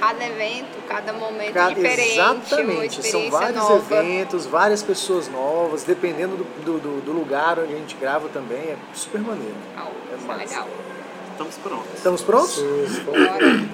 [0.00, 3.94] cada evento, cada momento Cada- diferente, Exatamente, são experiência vários nova.
[3.96, 8.58] eventos, várias pessoas novas, dependendo do, do, do- do lugar onde a gente grava também,
[8.58, 9.54] é super maneiro.
[9.76, 10.38] Legal, É massa.
[10.44, 10.68] legal.
[11.32, 11.94] Estamos prontos.
[11.94, 12.58] Estamos prontos?
[13.04, 13.70] Bora.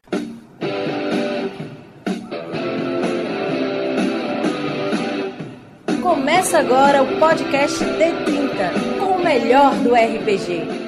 [6.03, 10.86] Começa agora o podcast D30, com o melhor do RPG.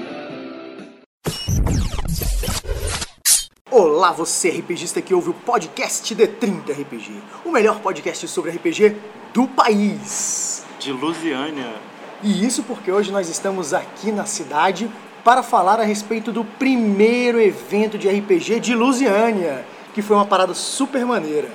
[3.99, 8.95] Olá, você RPGista que ouve o podcast D30 RPG, o melhor podcast sobre RPG
[9.35, 10.65] do país.
[10.79, 11.75] De Lusiânia.
[12.23, 14.89] E isso porque hoje nós estamos aqui na cidade
[15.25, 20.55] para falar a respeito do primeiro evento de RPG de Lusiânia, que foi uma parada
[20.55, 21.49] super maneira.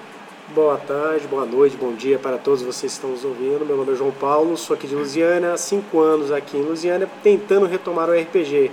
[0.53, 3.65] Boa tarde, boa noite, bom dia para todos vocês que estão nos ouvindo.
[3.65, 7.09] Meu nome é João Paulo, sou aqui de Lusiana, há 5 anos aqui em Lusiana,
[7.23, 8.69] tentando retomar o RPG,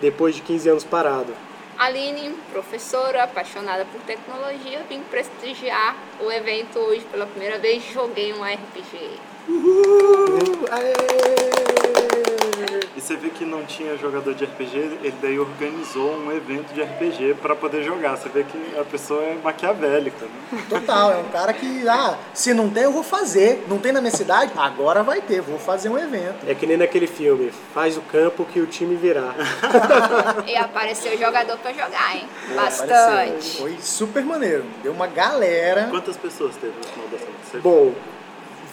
[0.00, 1.49] depois de 15 anos parado.
[1.80, 7.82] Aline, professora, apaixonada por tecnologia, vim prestigiar o evento hoje pela primeira vez.
[7.90, 9.18] Joguei um RPG.
[9.48, 10.66] Uhul!
[10.70, 12.69] Aê!
[12.96, 16.82] E você vê que não tinha jogador de RPG, ele daí organizou um evento de
[16.82, 18.16] RPG para poder jogar.
[18.16, 20.62] Você vê que a pessoa é maquiavélica, né?
[20.68, 23.64] Total, é um cara que, ah, se não tem, eu vou fazer.
[23.68, 24.50] Não tem na minha cidade?
[24.56, 26.44] Agora vai ter, vou fazer um evento.
[26.48, 29.34] É que nem naquele filme, faz o campo que o time virá.
[30.46, 32.26] E apareceu jogador pra jogar, hein?
[32.52, 32.86] Apareceu.
[32.88, 33.58] Bastante.
[33.58, 34.64] Foi super maneiro.
[34.82, 35.86] Deu uma galera.
[35.90, 37.08] Quantas pessoas teve no final?
[37.50, 37.92] Você- Bom,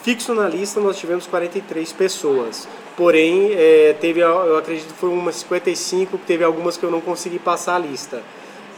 [0.04, 2.68] fixo na lista nós tivemos 43 pessoas.
[2.98, 7.00] Porém, é, teve, eu acredito que foi umas 55, que teve algumas que eu não
[7.00, 8.24] consegui passar a lista.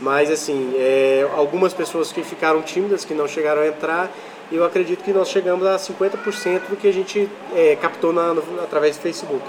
[0.02, 4.12] Mas, assim, é, algumas pessoas que ficaram tímidas, que não chegaram a entrar,
[4.52, 8.34] e eu acredito que nós chegamos a 50% do que a gente é, captou na-
[8.34, 9.42] no- através do Facebook.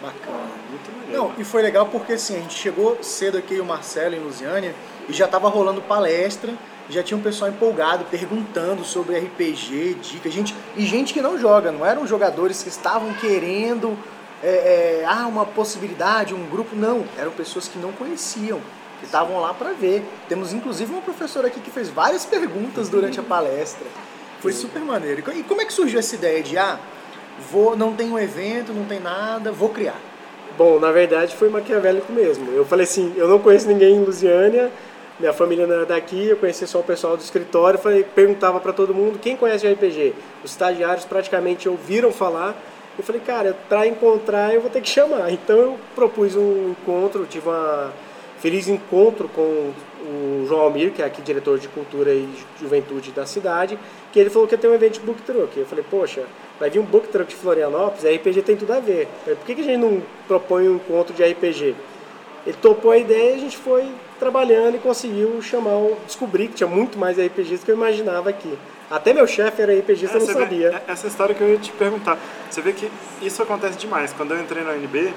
[0.00, 0.38] Bacana.
[0.70, 1.22] Muito maneiro.
[1.22, 4.74] Não, e foi legal porque assim, a gente chegou cedo aqui, o Marcelo em Lusiânia,
[5.08, 6.52] e já tava rolando palestra,
[6.88, 11.72] já tinha um pessoal empolgado, perguntando sobre RPG, dicas, gente, e gente que não joga,
[11.72, 13.96] não eram jogadores que estavam querendo
[14.42, 18.60] é, é, ah, uma possibilidade, um grupo, não, eram pessoas que não conheciam,
[19.00, 20.04] que estavam lá para ver.
[20.28, 23.86] Temos inclusive uma professora aqui que fez várias perguntas durante a palestra.
[24.40, 25.22] Foi super maneiro.
[25.34, 26.78] E como é que surgiu essa ideia de, ah,
[27.50, 30.00] vou, não tem um evento, não tem nada, vou criar?
[30.56, 32.50] Bom, na verdade foi maquiavélico mesmo.
[32.52, 34.70] Eu falei assim, eu não conheço ninguém em Lusiânia,
[35.18, 38.72] minha família não é daqui, eu conheci só o pessoal do escritório, falei, perguntava para
[38.72, 40.14] todo mundo quem conhece RPG.
[40.44, 42.54] Os estagiários praticamente ouviram falar.
[42.98, 45.30] Eu falei, cara, para encontrar eu vou ter que chamar.
[45.30, 47.92] Então eu propus um encontro, tive uma
[48.38, 49.72] feliz encontro com
[50.02, 52.28] o João Almir, que é aqui diretor de cultura e
[52.60, 53.78] juventude da cidade,
[54.12, 55.58] que ele falou que ia ter um evento de book truck.
[55.58, 56.24] Eu falei, poxa,
[56.60, 59.08] vai vir um book truck de Florianópolis, RPG tem tudo a ver.
[59.24, 61.74] Falei, Por que, que a gente não propõe um encontro de RPG?
[62.46, 63.88] Ele topou a ideia e a gente foi
[64.18, 68.28] trabalhando e conseguiu chamar, o- descobrir que tinha muito mais RPGs do que eu imaginava
[68.30, 68.56] aqui.
[68.90, 70.68] Até meu chefe era RPGista, eu não você vê, sabia.
[70.86, 72.18] é- essa história que eu ia te perguntar.
[72.50, 72.90] Você vê que
[73.20, 74.12] isso acontece demais.
[74.12, 75.12] Quando eu entrei na UNB,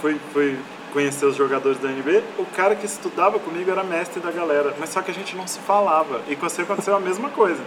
[0.00, 0.56] fui, fui
[0.92, 4.90] conhecer os jogadores da UNB, o cara que estudava comigo era mestre da galera, mas
[4.90, 6.20] só que a gente não se falava.
[6.28, 7.60] E com você aconteceu a mesma coisa.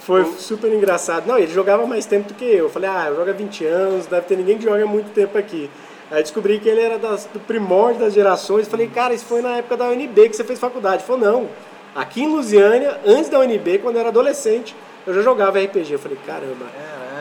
[0.00, 1.26] Foi super engraçado.
[1.26, 2.64] Não, ele jogava mais tempo do que eu.
[2.66, 5.70] Eu falei, ah, há 20 anos, deve ter ninguém que joga muito tempo aqui.
[6.10, 8.66] Aí descobri que ele era das, do primórdio das gerações.
[8.66, 10.96] Falei, cara, isso foi na época da UNB que você fez faculdade.
[10.96, 11.48] Ele falou, não.
[11.94, 14.74] Aqui em Lusiânia, antes da UNB, quando eu era adolescente,
[15.06, 15.92] eu já jogava RPG.
[15.92, 16.66] Eu falei, caramba.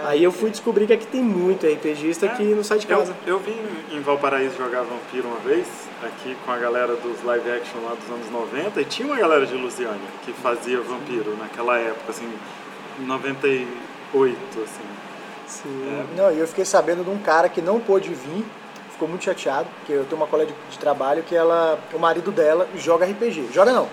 [0.05, 3.15] Aí eu fui descobrir que aqui tem muito RPGista que não sai de casa.
[3.27, 3.55] Eu, eu vim
[3.91, 5.67] em Valparaíso jogar Vampiro uma vez,
[6.03, 9.45] aqui com a galera dos live action lá dos anos 90, e tinha uma galera
[9.45, 12.27] de Lusiânia que fazia Vampiro naquela época, assim,
[12.99, 14.89] 98, assim.
[15.45, 16.05] Sim.
[16.15, 18.45] Não, e eu fiquei sabendo de um cara que não pôde vir,
[18.99, 22.31] ficou muito chateado, porque eu tenho uma colega de, de trabalho que ela, o marido
[22.31, 23.47] dela joga RPG.
[23.53, 23.87] Joga não.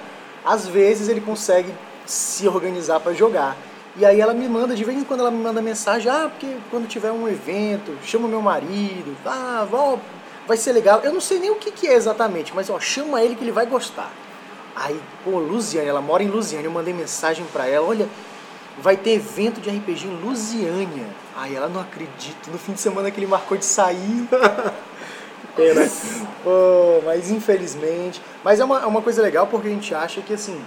[0.45, 1.73] Às vezes ele consegue
[2.05, 3.57] se organizar para jogar.
[3.97, 6.57] E aí ela me manda, de vez em quando ela me manda mensagem, ah, porque
[6.71, 9.99] quando tiver um evento, chama meu marido, ah, vó,
[10.47, 11.01] vai ser legal.
[11.03, 13.53] Eu não sei nem o que, que é exatamente, mas ó, chama ele que ele
[13.53, 14.11] vai gostar.
[14.75, 18.07] Aí, pô, Lusiane, ela mora em Lusiane, eu mandei mensagem pra ela, olha,
[18.79, 21.07] vai ter evento de RPG em Lusiânia.
[21.35, 24.29] Aí ela não acredita, no fim de semana que ele marcou de sair.
[27.05, 28.21] Mas infelizmente.
[28.45, 30.61] Mas é uma, é uma coisa legal porque a gente acha que assim,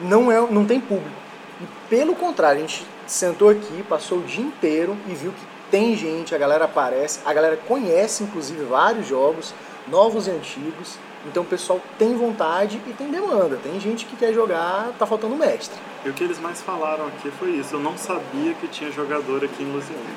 [0.00, 1.16] não, é, não tem público.
[1.60, 5.96] E pelo contrário, a gente sentou aqui, passou o dia inteiro e viu que tem
[5.96, 9.54] gente, a galera aparece, a galera conhece inclusive vários jogos,
[9.88, 10.98] novos e antigos.
[11.26, 13.58] Então o pessoal tem vontade e tem demanda.
[13.62, 15.78] Tem gente que quer jogar, tá faltando mestre.
[16.04, 17.74] E o que eles mais falaram aqui foi isso.
[17.74, 20.14] Eu não sabia que tinha jogador aqui em Lusiânia.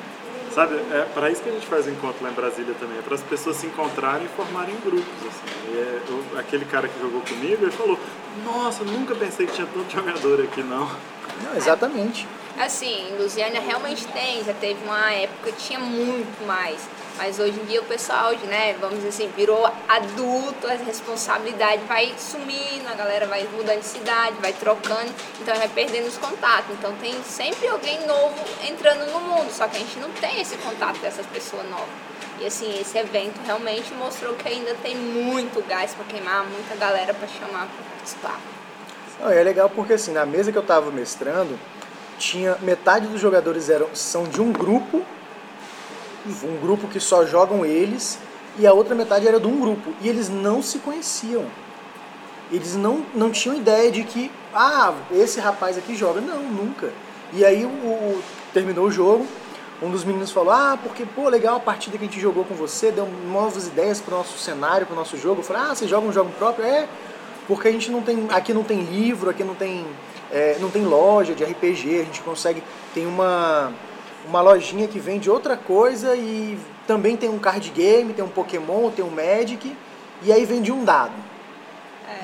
[0.54, 3.02] Sabe, é para isso que a gente faz o encontro lá em Brasília também, é
[3.02, 5.04] para as pessoas se encontrarem e formarem grupos.
[5.28, 5.72] Assim.
[5.74, 7.98] E é, o- aquele cara que jogou comigo, ele falou,
[8.46, 10.86] nossa, nunca pensei que tinha tanto jogador aqui, não.
[11.44, 12.28] Não, exatamente.
[12.60, 16.80] Assim, em Lusiânia realmente tem, já teve uma época que tinha muito mais.
[17.18, 22.14] Mas hoje em dia o pessoal, né, vamos dizer assim, virou adulto, a responsabilidade vai
[22.18, 26.74] sumindo, a galera vai mudando de cidade, vai trocando, então vai perdendo os contatos.
[26.78, 28.36] Então tem sempre alguém novo
[28.68, 32.14] entrando no mundo, só que a gente não tem esse contato dessas pessoas novas.
[32.40, 37.14] E assim, esse evento realmente mostrou que ainda tem muito gás para queimar, muita galera
[37.14, 38.40] para chamar para participar.
[39.20, 41.60] Não, é legal porque assim, na mesa que eu tava mestrando,
[42.18, 45.06] tinha metade dos jogadores eram, são de um grupo,
[46.44, 48.18] um grupo que só jogam eles,
[48.58, 49.92] e a outra metade era de um grupo.
[50.02, 51.46] E eles não se conheciam.
[52.52, 56.22] Eles não, não tinham ideia de que, ah, esse rapaz aqui joga.
[56.22, 56.92] Não, nunca.
[57.34, 58.22] E aí o, o-
[58.54, 59.26] terminou o jogo,
[59.82, 62.54] um dos meninos falou, ah, porque, pô, legal a partida que a gente jogou com
[62.54, 65.42] você, deu novas ideias pro nosso cenário, pro nosso jogo.
[65.42, 66.64] Eu falei, ah, você joga um jogo próprio?
[66.66, 66.88] É,
[67.48, 69.86] porque a gente não tem, aqui não tem livro, aqui não tem,
[70.32, 72.62] é, não tem loja de RPG, a gente consegue,
[72.94, 73.74] tem uma,
[74.26, 78.90] uma lojinha que vende outra coisa e também tem um card game, tem um Pokémon,
[78.92, 79.76] tem um Magic,
[80.22, 81.14] e aí vende um dado.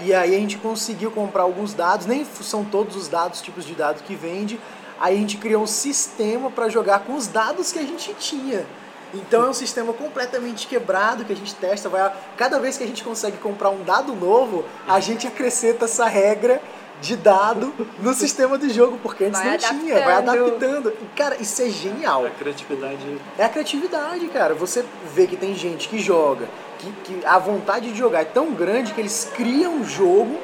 [0.04, 3.74] E aí a gente conseguiu comprar alguns dados, nem são todos os dados, tipos de
[3.74, 4.60] dados que vende.
[5.00, 8.66] Aí a gente criou um sistema para jogar com os dados que a gente tinha.
[9.14, 11.90] Então é um sistema completamente quebrado que a gente testa.
[11.90, 16.06] Vai, cada vez que a gente consegue comprar um dado novo, a gente acrescenta essa
[16.06, 16.62] regra
[17.02, 20.48] de dado no sistema do jogo, porque antes Vai não tinha, vai adaptando.
[20.48, 20.94] adaptando.
[21.02, 22.26] E, cara, isso é genial.
[22.26, 24.54] A criatividade É a criatividade, cara.
[24.54, 26.48] Você vê que tem gente que joga,
[26.78, 30.38] que, que a vontade de jogar é tão grande que eles criam um jogo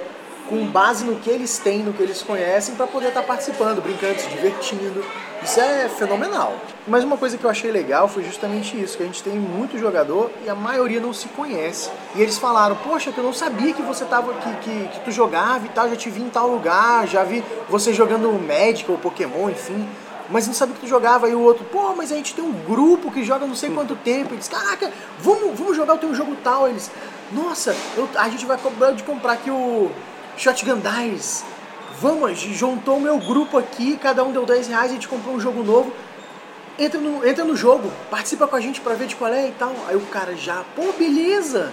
[0.49, 4.19] com base no que eles têm, no que eles conhecem, para poder estar participando, brincando,
[4.19, 5.03] se divertindo.
[5.45, 6.55] Isso é fenomenal.
[6.87, 9.77] Mas uma coisa que eu achei legal foi justamente isso, que a gente tem muito
[9.77, 11.91] jogador e a maioria não se conhece.
[12.15, 15.11] E eles falaram, poxa, que eu não sabia que você tava, que, que, que tu
[15.11, 18.97] jogava e tal, já te vi em tal lugar, já vi você jogando Magic ou
[18.97, 19.87] Pokémon, enfim
[20.27, 21.27] mas não sabia que tu jogava.
[21.27, 23.95] Aí o outro, pô, mas a gente tem um grupo que joga não sei quanto
[23.95, 24.33] tempo.
[24.33, 26.67] Eles, caraca, vamos, vamos jogar o teu jogo tal.
[26.67, 26.89] Eles,
[27.31, 29.91] nossa, eu- a gente vai cobrar de comprar aqui o
[30.35, 31.43] Shotgun Dice.
[32.01, 35.07] Vamos, a gente juntou o meu grupo aqui, cada um deu 10 reais, a gente
[35.07, 35.93] comprou um jogo novo.
[36.77, 39.51] Entra no, entra no jogo, participa com a gente pra ver de qual é e
[39.53, 39.73] tal.
[39.87, 41.71] Aí o cara já, pô, beleza.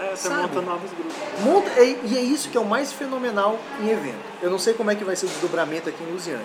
[0.00, 0.42] é, você Sabe?
[0.42, 1.14] monta novos grupos.
[1.44, 4.24] Monta, e, e é isso que é o mais fenomenal em evento.
[4.40, 6.44] Eu não sei como é que vai ser o desdobramento aqui em Lusiane,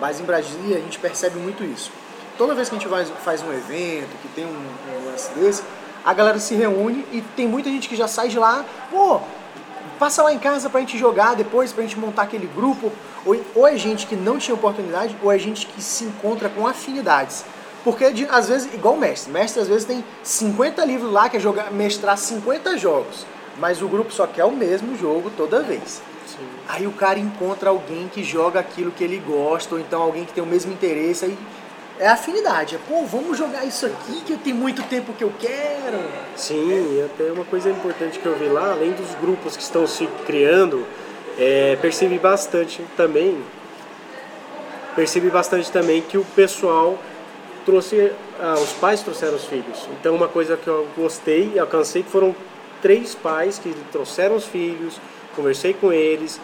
[0.00, 1.92] mas em Brasília a gente percebe muito isso.
[2.36, 5.62] Toda vez que a gente faz, faz um evento, que tem um, um lance desse,
[6.04, 9.20] a galera se reúne e tem muita gente que já sai de lá, pô,
[9.98, 12.92] passa lá em casa pra gente jogar depois, pra gente montar aquele grupo.
[13.24, 16.66] Ou, ou é gente que não tinha oportunidade, ou é gente que se encontra com
[16.66, 17.44] afinidades.
[17.82, 21.40] Porque de- às vezes, igual o mestre, mestre às vezes tem 50 livros lá, quer
[21.40, 23.24] jogar, mestrar 50 jogos,
[23.58, 26.02] mas o grupo só quer o mesmo jogo toda vez.
[26.68, 30.32] Aí o cara encontra alguém que joga aquilo que ele gosta, ou então alguém que
[30.32, 31.38] tem o mesmo interesse, aí
[31.98, 32.74] é afinidade.
[32.74, 35.98] É, pô, vamos jogar isso aqui que tem muito tempo que eu quero.
[36.36, 39.86] Sim, e até uma coisa importante que eu vi lá, além dos grupos que estão
[39.86, 40.86] se criando,
[41.38, 43.42] é, percebi bastante também,
[44.94, 46.98] percebi bastante também que o pessoal
[47.64, 49.88] trouxe, ah, os pais trouxeram os filhos.
[49.98, 52.34] Então uma coisa que eu gostei e alcancei que foram
[52.80, 55.00] três pais que trouxeram os filhos,
[55.34, 56.40] conversei com eles,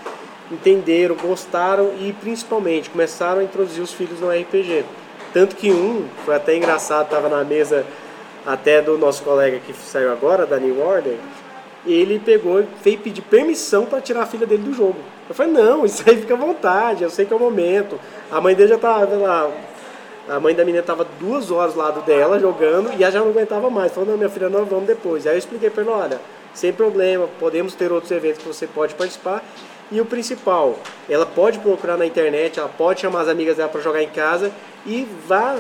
[0.50, 4.84] entenderam, gostaram e principalmente começaram a introduzir os filhos no RPG.
[5.32, 7.86] Tanto que um, foi até engraçado, estava na mesa
[8.46, 11.16] até do nosso colega que saiu agora, da New Order,
[11.86, 14.96] ele pegou e veio pedir permissão para tirar a filha dele do jogo.
[15.28, 17.98] Eu falei, não, isso aí fica à vontade, eu sei que é o momento.
[18.30, 19.50] A mãe dele já estava lá,
[20.28, 23.28] a mãe da menina estava duas horas do lado dela jogando e ela já não
[23.28, 23.92] aguentava mais.
[23.92, 25.26] Falou, não, minha filha, nós vamos depois.
[25.26, 26.20] Aí eu expliquei para ela, olha,
[26.54, 29.42] sem problema, podemos ter outros eventos que você pode participar.
[29.92, 33.82] E o principal, ela pode procurar na internet, ela pode chamar as amigas dela para
[33.82, 34.50] jogar em casa
[34.86, 35.54] e vá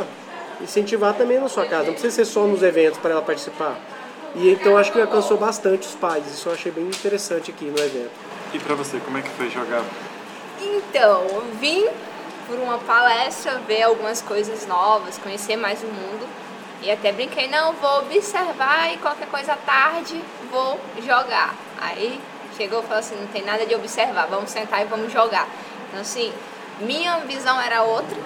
[0.58, 1.88] incentivar também na sua casa.
[1.88, 3.76] Não precisa ser só nos eventos para ela participar.
[4.34, 6.26] E então acho que alcançou bastante os pais.
[6.32, 8.10] Isso eu achei bem interessante aqui no evento.
[8.54, 9.84] E pra você, como é que foi jogar?
[10.58, 11.86] Então, eu vim
[12.46, 16.26] por uma palestra ver algumas coisas novas, conhecer mais o mundo.
[16.80, 20.18] E até brinquei, não, vou observar e qualquer coisa à tarde
[20.50, 21.54] vou jogar.
[21.78, 22.18] Aí
[22.62, 25.48] chegou e falou assim, não tem nada de observar, vamos sentar e vamos jogar.
[25.88, 26.32] Então assim,
[26.80, 28.16] minha visão era outra,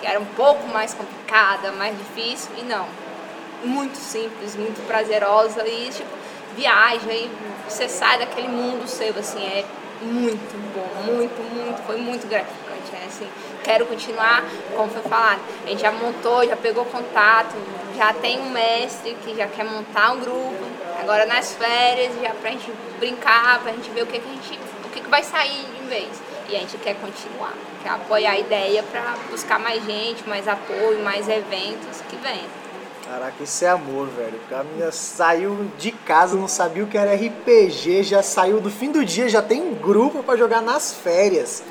[0.00, 2.86] que era um pouco mais complicada, mais difícil, e não.
[3.64, 6.10] Muito simples, muito prazerosa e tipo,
[6.54, 7.30] viaja e
[7.66, 9.64] você sai daquele mundo seu, assim, é
[10.02, 12.62] muito bom, muito, muito, foi muito gratificante.
[13.00, 13.28] É assim,
[13.64, 14.44] quero continuar,
[14.76, 15.40] como foi falado.
[15.64, 17.54] A gente já montou, já pegou contato,
[17.96, 20.71] já tem um mestre que já quer montar um grupo.
[21.02, 24.58] Agora nas férias, já pra gente brincar, pra gente ver o que, que a gente.
[24.84, 26.08] o que, que vai sair de vez.
[26.48, 31.02] E a gente quer continuar, quer apoiar a ideia para buscar mais gente, mais apoio,
[31.02, 32.62] mais eventos que venham.
[33.04, 34.38] Caraca, isso é amor, velho.
[34.52, 38.92] A menina saiu de casa, não sabia o que era RPG, já saiu do fim
[38.92, 41.64] do dia, já tem grupo para jogar nas férias.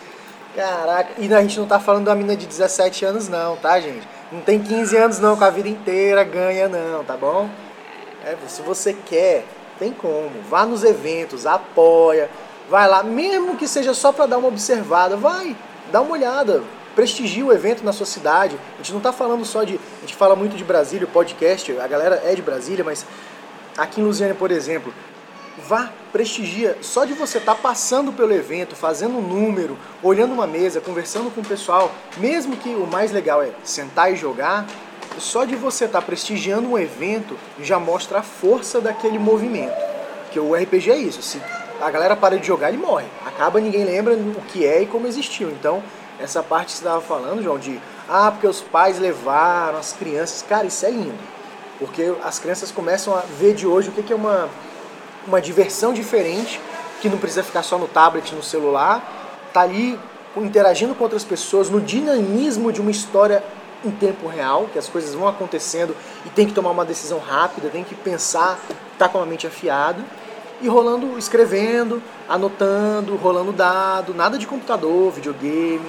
[0.53, 4.05] Caraca, e a gente não tá falando da menina de 17 anos não, tá, gente?
[4.29, 7.49] Não tem 15 anos não, com a vida inteira ganha não, tá bom?
[8.23, 9.45] É, se você quer,
[9.79, 10.29] tem como.
[10.49, 12.29] Vá nos eventos, apoia,
[12.69, 15.55] vai lá, mesmo que seja só para dar uma observada, vai,
[15.91, 16.63] dá uma olhada,
[16.95, 18.57] prestigie o evento na sua cidade.
[18.75, 19.79] A gente não está falando só de.
[19.97, 23.05] A gente fala muito de Brasília, podcast, a galera é de Brasília, mas
[23.77, 24.93] aqui em Lusiana, por exemplo,
[25.67, 26.77] vá, prestigia.
[26.81, 31.33] Só de você estar tá passando pelo evento, fazendo um número, olhando uma mesa, conversando
[31.33, 34.67] com o pessoal, mesmo que o mais legal é sentar e jogar,
[35.19, 39.75] só de você estar tá prestigiando um evento já mostra a força daquele movimento.
[40.31, 41.21] Que o RPG é isso.
[41.21, 41.41] Se
[41.81, 43.05] a galera para de jogar, ele morre.
[43.25, 45.49] Acaba, ninguém lembra o que é e como existiu.
[45.49, 45.83] Então,
[46.19, 50.41] essa parte que você estava falando, João, de ah, porque os pais levaram as crianças.
[50.47, 51.17] Cara, isso é lindo.
[51.79, 54.47] Porque as crianças começam a ver de hoje o que é uma,
[55.25, 56.59] uma diversão diferente,
[57.01, 59.01] que não precisa ficar só no tablet, no celular.
[59.51, 59.99] Tá ali
[60.37, 63.43] interagindo com outras pessoas, no dinamismo de uma história
[63.83, 65.95] em tempo real, que as coisas vão acontecendo
[66.25, 68.59] e tem que tomar uma decisão rápida, tem que pensar,
[68.97, 70.03] tá com a mente afiada
[70.61, 75.81] e rolando, escrevendo, anotando, rolando dado, nada de computador, videogame.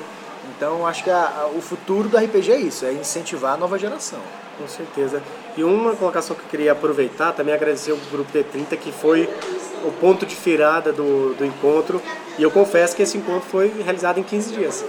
[0.56, 3.78] Então acho que a, a, o futuro do RPG é isso, é incentivar a nova
[3.78, 4.18] geração.
[4.58, 5.22] Com certeza.
[5.56, 9.28] E uma colocação que eu queria aproveitar, também agradecer o Grupo D30, que foi
[9.84, 12.00] o ponto de virada do, do encontro.
[12.38, 14.84] E eu confesso que esse encontro foi realizado em 15 dias.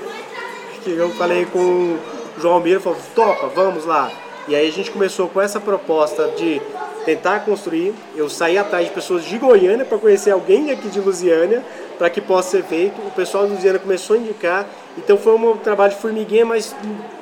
[0.84, 1.98] Que eu falei com
[2.40, 4.12] João Almir, falou, topa, vamos lá.
[4.48, 6.62] E aí a gente começou com essa proposta de
[7.06, 7.94] tentar construir.
[8.16, 11.64] Eu saí atrás de pessoas de Goiânia para conhecer alguém aqui de Lusiânia
[11.98, 13.00] para que possa ser feito.
[13.02, 14.68] O pessoal de Lusiânia começou a indicar.
[14.98, 16.76] Então foi um trabalho de formiguinha, mas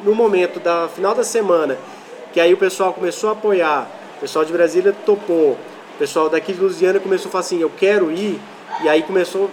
[0.03, 1.77] no momento da final da semana,
[2.33, 5.51] que aí o pessoal começou a apoiar, o pessoal de Brasília topou,
[5.95, 8.39] o pessoal daqui de Lusiânia começou a falar assim, eu quero ir,
[8.83, 9.49] e aí começou,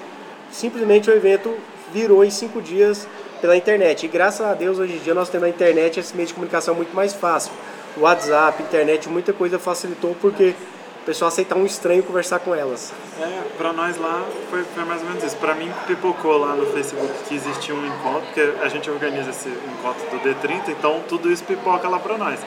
[0.51, 1.55] simplesmente o evento
[1.93, 3.07] virou em cinco dias
[3.41, 4.05] pela internet.
[4.05, 6.75] E graças a Deus hoje em dia nós temos a internet, esse meio de comunicação
[6.75, 7.53] muito mais fácil.
[7.97, 10.55] WhatsApp, internet, muita coisa facilitou porque
[11.03, 12.93] o pessoal aceitar um estranho conversar com elas.
[13.21, 15.37] É, pra nós lá foi, foi mais ou menos isso.
[15.37, 19.49] Pra mim, pipocou lá no Facebook que existia um encontro, porque a gente organiza esse
[19.49, 22.41] encontro do D30, então tudo isso pipoca lá pra nós.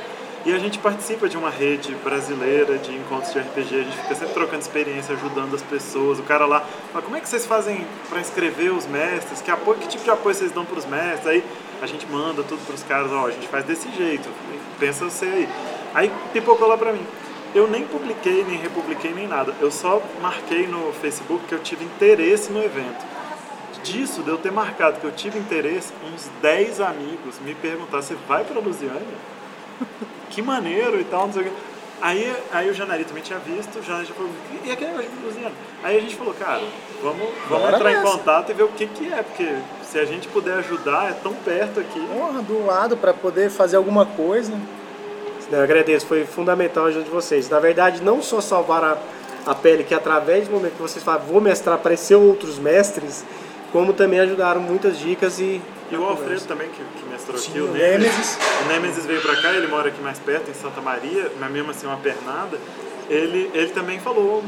[0.44, 4.16] E a gente participa de uma rede brasileira de encontros de RPG, a gente fica
[4.16, 6.18] sempre trocando experiência, ajudando as pessoas.
[6.18, 9.40] O cara lá fala, como é que vocês fazem para inscrever os mestres?
[9.40, 11.28] Que, apoio, que tipo de apoio vocês dão para os mestres?
[11.28, 11.44] Aí
[11.80, 14.28] a gente manda tudo para os caras, ó, a gente faz desse jeito,
[14.80, 15.50] pensa você aí.
[15.94, 17.06] Aí pipocou lá para mim.
[17.54, 19.54] Eu nem publiquei, nem republiquei, nem nada.
[19.62, 23.06] Eu só marquei no Facebook que eu tive interesse no evento.
[23.84, 28.16] Disso, de eu ter marcado que eu tive interesse, uns 10 amigos me perguntaram, você
[28.28, 29.02] vai para Lusiânia?
[30.32, 31.52] Que maneiro e tal, não sei o que.
[32.02, 34.32] Aí, aí o Janari também tinha visto, o Janari já falou,
[34.66, 35.56] e aquele negócio de Lusiana?
[35.84, 36.64] Aí a gente falou, cara,
[37.04, 39.48] vamos, vamos entrar em contato e ver o que, que é, porque
[39.84, 42.00] se a gente puder ajudar, é tão perto aqui.
[42.00, 44.52] Porra, do lado, para poder fazer alguma coisa.
[45.52, 47.50] Eu agradeço, foi fundamental a ajuda de vocês.
[47.50, 48.98] Na verdade, não só salvar a,
[49.46, 53.24] a pele, que através do momento que vocês falam, vou mestrar, apareceu outros mestres,
[53.72, 55.62] como também ajudaram muitas dicas e.
[55.92, 58.38] E o Alfredo também, que, que mestrou Sim, aqui, o Nemesis.
[58.64, 61.72] O Nemesis veio pra cá, ele mora aqui mais perto, em Santa Maria, mas mesmo
[61.72, 62.58] assim uma pernada.
[63.10, 64.42] Ele, ele também falou,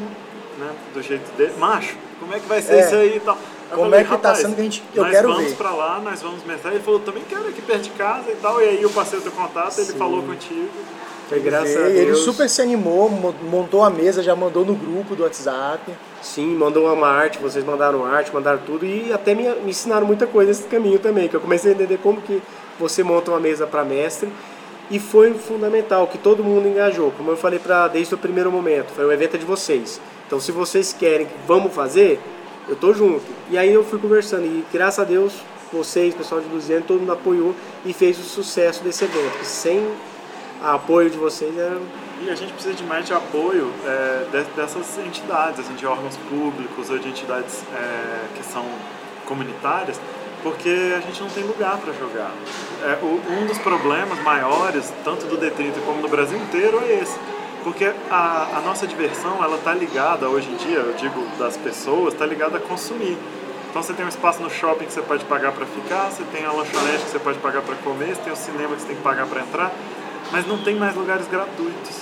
[0.58, 2.80] né, do jeito dele, macho, como é que vai ser é.
[2.86, 3.38] isso aí e tal.
[3.70, 4.84] Eu como falei, é que tá sendo que a gente.
[4.96, 5.58] Eu nós quero vamos ver.
[5.58, 6.74] pra lá, nós vamos mestrar.
[6.74, 8.62] Ele falou, também quero aqui perto de casa e tal.
[8.62, 10.70] E aí eu passei o teu contato, ele falou contigo.
[11.34, 12.00] Foi graças Veio, a Deus.
[12.00, 15.92] Ele super se animou, montou a mesa, já mandou no grupo do WhatsApp.
[16.22, 20.28] Sim, mandou uma arte, vocês mandaram arte, mandaram tudo e até me, me ensinaram muita
[20.28, 22.42] coisa nesse caminho também, que eu comecei a entender como que
[22.80, 24.30] você monta uma mesa para mestre
[24.92, 28.92] e foi fundamental que todo mundo engajou, como eu falei para desde o primeiro momento,
[28.94, 30.00] foi o evento de vocês.
[30.28, 32.20] Então se vocês querem, vamos fazer,
[32.70, 33.26] eu tô junto.
[33.50, 35.34] E aí eu fui conversando e graças a Deus
[35.72, 39.44] vocês, pessoal de Luziano, todo mundo apoiou e fez o sucesso desse evento.
[39.44, 39.84] Sem
[40.64, 41.80] apoio de vocês era
[42.26, 46.90] e a gente precisa de mais de apoio é, dessas entidades, assim, de órgãos públicos
[46.90, 48.64] ou de entidades é, que são
[49.26, 50.00] comunitárias,
[50.42, 52.32] porque a gente não tem lugar para jogar.
[52.82, 57.20] É, o, um dos problemas maiores, tanto do D30 como do Brasil inteiro, é esse.
[57.62, 62.14] Porque a, a nossa diversão, ela está ligada, hoje em dia, eu digo das pessoas,
[62.14, 63.18] está ligada a consumir.
[63.70, 66.46] Então você tem um espaço no shopping que você pode pagar para ficar, você tem
[66.46, 68.96] a lanchonete que você pode pagar para comer, você tem o cinema que você tem
[68.96, 69.72] que pagar para entrar,
[70.34, 72.02] mas não tem mais lugares gratuitos.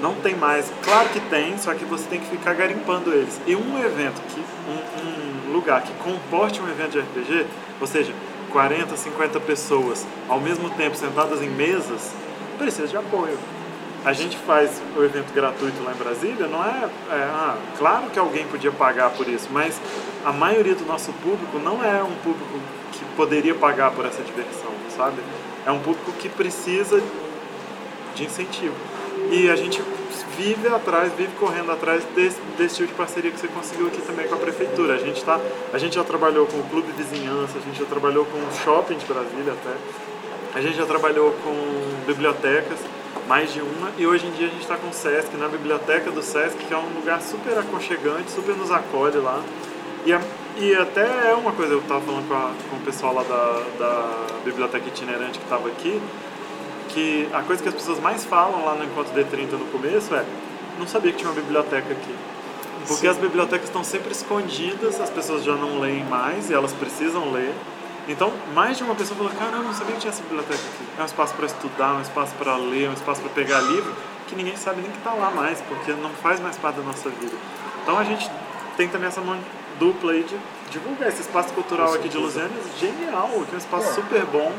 [0.00, 0.70] Não tem mais.
[0.82, 3.40] Claro que tem, só que você tem que ficar garimpando eles.
[3.46, 7.46] E um evento, que, um, um lugar que comporte um evento de RPG,
[7.80, 8.12] ou seja,
[8.50, 12.12] 40, 50 pessoas ao mesmo tempo sentadas em mesas,
[12.58, 13.38] precisa de apoio.
[14.04, 18.18] A gente faz o evento gratuito lá em Brasília, não é, é ah, claro que
[18.18, 19.80] alguém podia pagar por isso, mas
[20.24, 22.60] a maioria do nosso público não é um público
[22.92, 25.16] que poderia pagar por essa diversão, sabe?
[25.66, 27.02] É um público que precisa
[28.18, 28.74] de incentivo.
[29.30, 29.82] E a gente
[30.36, 34.26] vive atrás, vive correndo atrás desse, desse tipo de parceria que você conseguiu aqui também
[34.28, 34.94] com a prefeitura.
[34.94, 35.40] A gente, tá,
[35.72, 38.96] a gente já trabalhou com o Clube Vizinhança, a gente já trabalhou com o Shopping
[38.96, 41.54] de Brasília até, a gente já trabalhou com
[42.06, 42.78] bibliotecas,
[43.26, 46.10] mais de uma, e hoje em dia a gente está com o Sesc, na biblioteca
[46.10, 49.42] do Sesc, que é um lugar super aconchegante, super nos acolhe lá.
[50.06, 50.20] E, a,
[50.56, 53.62] e até é uma coisa, eu estava falando com, a, com o pessoal lá da,
[53.78, 56.00] da biblioteca itinerante que estava aqui,
[56.88, 60.24] que a coisa que as pessoas mais falam lá no Encontro D30 no começo é
[60.78, 62.14] não sabia que tinha uma biblioteca aqui.
[62.86, 63.08] Porque Sim.
[63.08, 67.52] as bibliotecas estão sempre escondidas, as pessoas já não leem mais e elas precisam ler.
[68.08, 70.84] Então, mais de uma pessoa falou: Caramba, não sabia que tinha essa biblioteca aqui.
[70.96, 73.94] É um espaço para estudar, um espaço para ler, um espaço para pegar livro,
[74.26, 77.10] que ninguém sabe nem que está lá mais, porque não faz mais parte da nossa
[77.10, 77.36] vida.
[77.82, 78.30] Então, a gente
[78.76, 79.38] tem também essa mão
[79.78, 80.36] dupla aí de
[80.70, 83.92] divulgar esse espaço cultural aqui de Lusiana, genial, que é um espaço é.
[83.92, 84.52] super bom.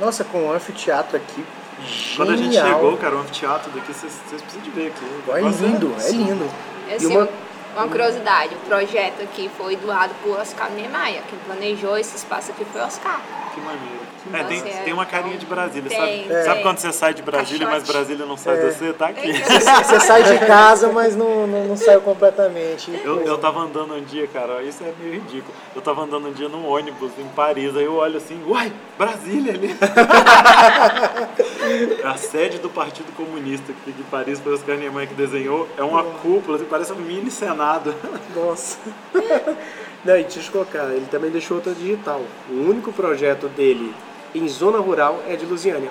[0.00, 1.44] Nossa, com o anfiteatro aqui,
[1.86, 2.16] Genial.
[2.16, 5.04] Quando a gente chegou, cara, o anfiteatro daqui, vocês, vocês precisam de ver aqui.
[5.30, 6.50] É lindo, é lindo.
[6.90, 7.28] Esse, e uma,
[7.74, 11.22] uma curiosidade, o projeto aqui foi doado por Oscar Niemeyer.
[11.28, 13.20] Quem planejou esse espaço aqui foi Oscar.
[13.54, 14.09] Que maneiro.
[14.32, 16.32] É, tem, tem uma carinha de Brasília, tem, sabe?
[16.32, 16.44] É.
[16.44, 17.86] Sabe quando você sai de Brasília, Caixote.
[17.86, 18.60] mas Brasília não sai é.
[18.60, 18.92] de você?
[18.92, 19.32] Tá aqui.
[19.90, 22.90] Você sai de casa, mas não, não, não saiu completamente.
[23.04, 25.52] Eu, eu tava andando um dia, cara, isso é meio ridículo.
[25.74, 29.54] Eu tava andando um dia num ônibus em Paris, aí eu olho assim, uai, Brasília
[29.54, 29.76] ali.
[32.04, 35.82] a sede do Partido Comunista que fica em Paris, foi Oscar Niemeyer que desenhou, é
[35.82, 37.94] uma cúpula, assim, parece um mini senado.
[38.34, 38.78] Nossa.
[40.04, 42.22] Não, e deixa eu colocar, ele também deixou outra digital.
[42.48, 43.94] O único projeto dele
[44.34, 45.90] em zona rural é de Lusiânia,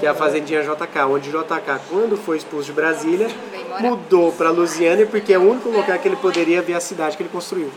[0.00, 3.28] que é a fazendinha JK, onde JK, quando foi expulso de Brasília,
[3.80, 7.22] mudou para Lusiânia porque é o único lugar que ele poderia ver a cidade que
[7.22, 7.70] ele construiu.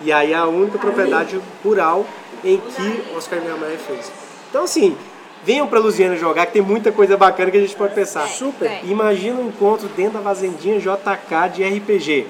[0.00, 2.06] E aí é a única propriedade rural
[2.44, 4.12] em que Oscar Niemeyer fez.
[4.48, 4.96] Então assim,
[5.42, 8.28] venham para Lusiana jogar, que tem muita coisa bacana que a gente pode pensar.
[8.28, 8.80] Super.
[8.84, 12.26] Imagina um encontro dentro da fazendinha JK de RPG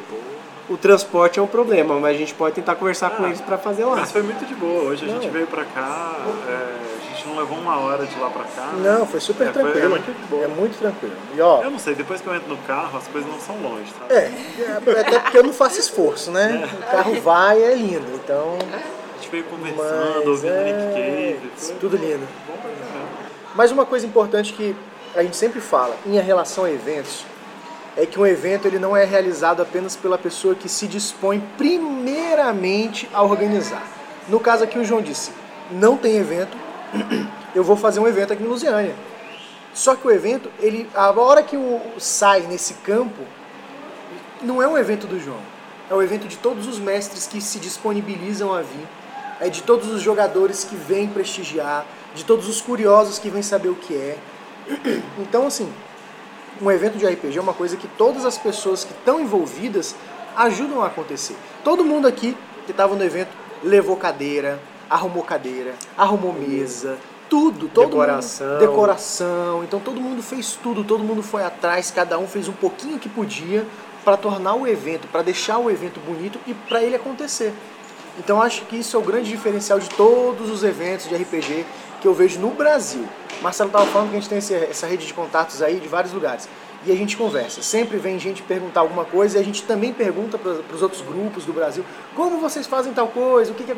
[0.68, 3.58] o transporte é um problema, mas a gente pode tentar conversar ah, com eles para
[3.58, 3.96] fazer lá.
[3.96, 4.84] Mas foi muito de boa.
[4.84, 6.16] Hoje a gente veio para cá,
[6.48, 8.72] é, a gente não levou uma hora de lá para cá.
[8.72, 9.74] Não, foi super é, tranquilo.
[9.74, 11.14] Foi, é, muito é, muito tranquilo.
[11.34, 13.56] E, ó, eu não sei, depois que eu entro no carro, as coisas não são
[13.60, 14.14] longe, sabe?
[14.14, 14.32] É,
[14.96, 16.62] é até porque eu não faço esforço, né?
[16.62, 16.74] É.
[16.74, 18.58] O carro vai e é lindo, então...
[18.62, 21.50] A gente veio conversando, mas ouvindo Nick é Cave.
[21.56, 22.26] Foi tudo lindo.
[22.46, 22.70] Bom pra
[23.54, 24.74] Mas uma coisa importante que
[25.14, 27.24] a gente sempre fala, em relação a eventos,
[27.96, 33.08] é que um evento ele não é realizado apenas pela pessoa que se dispõe primeiramente
[33.12, 33.86] a organizar.
[34.28, 35.30] No caso aqui o João disse,
[35.70, 36.56] não tem evento,
[37.54, 38.94] eu vou fazer um evento aqui em Lusiânia.
[39.72, 43.22] Só que o evento, ele, a hora que o sai nesse campo,
[44.42, 45.40] não é um evento do João.
[45.90, 48.88] É o um evento de todos os mestres que se disponibilizam a vir,
[49.40, 53.68] é de todos os jogadores que vêm prestigiar, de todos os curiosos que vêm saber
[53.68, 54.18] o que é.
[55.18, 55.70] Então, assim,
[56.60, 59.94] um evento de RPG é uma coisa que todas as pessoas que estão envolvidas
[60.36, 61.36] ajudam a acontecer.
[61.62, 63.30] Todo mundo aqui que estava no evento
[63.62, 68.46] levou cadeira, arrumou cadeira, arrumou mesa, tudo, todo decoração.
[68.46, 69.64] Mundo, decoração.
[69.64, 73.08] Então todo mundo fez tudo, todo mundo foi atrás, cada um fez um pouquinho que
[73.08, 73.66] podia
[74.04, 77.52] para tornar o evento, para deixar o evento bonito e para ele acontecer.
[78.18, 81.66] Então acho que isso é o grande diferencial de todos os eventos de RPG
[82.04, 83.08] que eu vejo no Brasil.
[83.40, 86.12] Marcelo estava falando que a gente tem esse, essa rede de contatos aí de vários
[86.12, 86.46] lugares.
[86.84, 87.62] E a gente conversa.
[87.62, 91.46] Sempre vem gente perguntar alguma coisa e a gente também pergunta para os outros grupos
[91.46, 91.82] do Brasil
[92.14, 93.76] como vocês fazem tal coisa, o que, que é...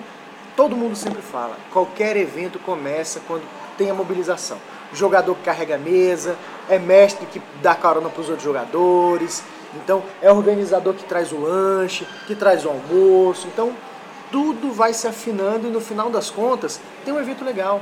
[0.57, 1.57] Todo mundo sempre fala.
[1.73, 3.45] Qualquer evento começa quando
[3.79, 4.59] tem a mobilização.
[4.93, 6.37] Jogador que carrega a mesa,
[6.69, 9.45] é mestre que dá carona para os outros jogadores,
[9.77, 13.47] então é organizador que traz o lanche, que traz o almoço.
[13.47, 13.73] Então
[14.33, 17.81] tudo vai se afinando e no final das contas tem um evento legal.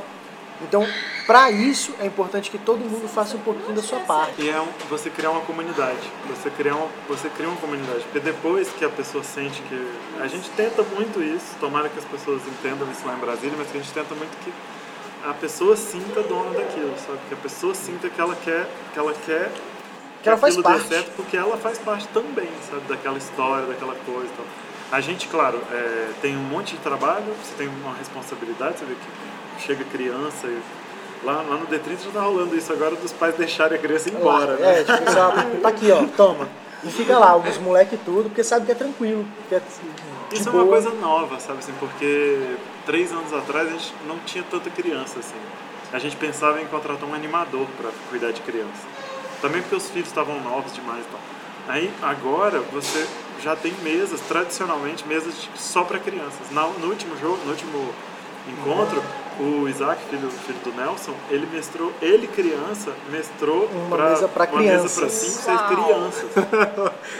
[0.65, 0.87] Então,
[1.27, 4.43] para isso, é importante que todo mundo faça um pouquinho da sua parte.
[4.43, 6.11] E é um, você criar uma comunidade.
[6.29, 8.03] Você, criar uma, você cria uma comunidade.
[8.05, 9.91] Porque depois que a pessoa sente que.
[10.21, 13.71] A gente tenta muito isso, tomara que as pessoas entendam isso lá em Brasília, mas
[13.71, 14.53] que a gente tenta muito que
[15.29, 17.19] a pessoa sinta dona daquilo, sabe?
[17.29, 18.67] Que a pessoa sinta que ela quer.
[18.93, 19.51] Que ela quer
[20.25, 20.89] que ela faz parte.
[20.89, 22.81] certo porque ela faz parte também, sabe?
[22.89, 24.47] Daquela história, daquela coisa e tal.
[24.91, 28.95] A gente, claro, é, tem um monte de trabalho, você tem uma responsabilidade, você vê
[28.95, 29.07] que
[29.59, 30.61] chega criança e
[31.25, 34.15] lá, lá no D30 já tá rolando isso agora dos pais deixarem a criança ir
[34.15, 34.81] embora, Lá, né?
[34.81, 36.49] É, tipo, só, tá aqui, ó, toma.
[36.83, 39.25] E fica lá, os moleque tudo, porque sabe que é tranquilo.
[39.49, 39.61] Que é
[40.31, 40.65] de Isso é boa.
[40.65, 45.19] uma coisa nova, sabe assim, porque três anos atrás a gente não tinha tanta criança
[45.19, 45.37] assim.
[45.93, 48.83] A gente pensava em contratar um animador para cuidar de criança.
[49.41, 51.21] Também porque os filhos estavam novos demais e tal.
[51.69, 53.07] Aí agora você
[53.43, 56.51] já tem mesas, tradicionalmente mesas de- só para crianças.
[56.51, 57.95] No último jogo, no último
[58.49, 59.03] encontro,
[59.41, 64.47] o Isaac, filho, filho do Nelson, ele mestrou, ele criança, mestrou Uma pra, mesa mesa
[64.47, 64.95] crianças.
[64.99, 66.25] para cinco, seis crianças.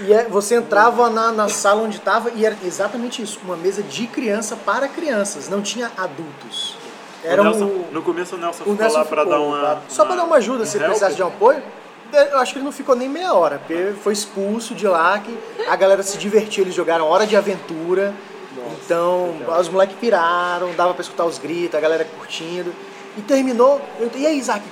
[0.07, 3.83] E é, você entrava na, na sala onde estava e era exatamente isso, uma mesa
[3.83, 6.77] de criança para crianças, não tinha adultos.
[7.23, 9.83] Era o Nelson, um, no começo o Nelson o ficou Nelson lá para dar uma?
[9.89, 10.89] Só para dar uma ajuda, se um help.
[10.89, 11.63] precisasse de um apoio.
[12.13, 15.37] Eu acho que ele não ficou nem meia hora, porque foi expulso de lá, que
[15.67, 18.15] a galera se divertiu, eles jogaram Hora de Aventura.
[18.85, 22.75] Então, os moleques piraram, dava pra escutar os gritos, a galera curtindo.
[23.17, 24.65] E terminou, eu, e aí, Isaac,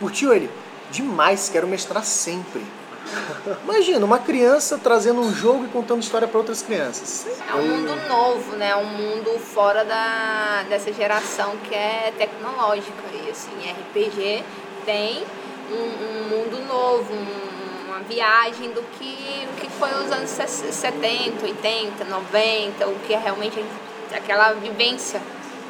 [0.00, 0.50] curtiu ele?
[0.90, 2.64] Demais, quero mestrar sempre.
[3.64, 7.26] Imagina, uma criança trazendo um jogo e contando história para outras crianças.
[7.48, 8.74] É um mundo novo, né?
[8.76, 12.92] Um mundo fora da, dessa geração que é tecnológica.
[13.12, 14.42] E assim, RPG
[14.84, 15.22] tem
[15.70, 17.53] um, um mundo novo, um-
[17.94, 23.18] uma viagem do que, o que foi os anos 70, 80, 90, o que é
[23.18, 23.64] realmente
[24.12, 25.20] aquela vivência,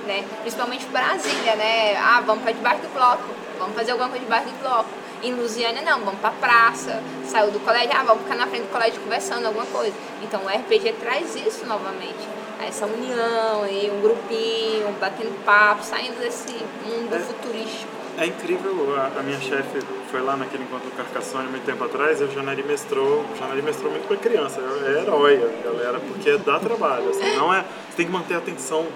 [0.07, 0.25] né?
[0.41, 1.97] Principalmente Brasília, né?
[1.97, 3.23] Ah, vamos para debaixo do bloco,
[3.59, 4.89] vamos fazer alguma coisa debaixo do bloco.
[5.23, 8.73] Em Lusiana não, vamos pra praça, saiu do colégio, ah, vamos ficar na frente do
[8.73, 9.95] colégio conversando, alguma coisa.
[10.23, 12.27] Então o RPG traz isso novamente.
[12.67, 16.53] Essa união e um grupinho, batendo papo, saindo desse
[16.87, 17.19] mundo É.
[17.19, 18.04] futurístico.
[18.17, 22.21] É incrível, a, a minha chefe foi lá naquele encontro do Carcassonne muito tempo atrás,
[22.21, 26.37] e o Janari mestrou, o Janari mestrou muito pra criança, é herói a galera, porque
[26.39, 28.87] dá trabalho, assim, não é, você tem que manter a atenção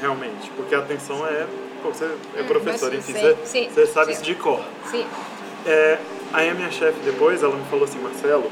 [0.00, 1.46] realmente, porque a atenção é,
[1.82, 2.04] pô, você
[2.36, 4.12] é Hum, professor, enfim, você, sim, você sabe sim.
[4.12, 4.60] isso de cor.
[4.90, 5.04] Sim.
[5.66, 5.98] É,
[6.32, 8.48] aí a minha chefe depois, ela me falou assim, Marcelo,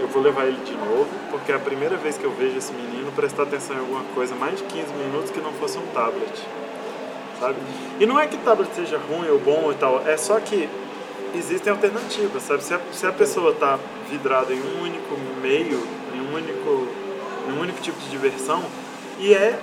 [0.00, 2.72] eu vou levar ele de novo, porque é a primeira vez que eu vejo esse
[2.72, 6.42] menino prestar atenção em alguma coisa mais de 15 minutos que não fosse um tablet.
[7.40, 7.56] Sabe?
[8.00, 10.68] E não é que tablet seja ruim ou bom e tal, é só que
[11.34, 12.62] existem alternativas, sabe?
[12.62, 13.78] Se a, se a pessoa está
[14.10, 15.82] vidrada em um único meio,
[16.14, 16.88] em um único,
[17.48, 18.62] em um único tipo de diversão,
[19.18, 19.58] e é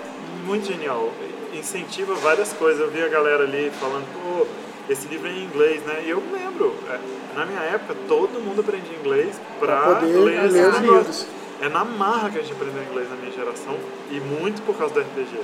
[0.45, 1.11] muito genial,
[1.53, 2.81] incentiva várias coisas.
[2.81, 4.47] Eu vi a galera ali falando, pô,
[4.89, 6.03] esse livro é em inglês, né?
[6.05, 6.99] E eu lembro, é,
[7.35, 11.27] na minha época, todo mundo aprendia inglês para ler ler esses os livros.
[11.61, 13.77] É na marra que a gente aprendeu inglês na minha geração
[14.11, 15.39] e muito por causa do RPG.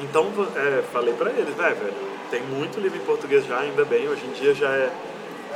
[0.00, 1.92] Então, é, falei pra eles, é, velho,
[2.30, 4.90] tem muito livro em português já, ainda bem, hoje em dia já é,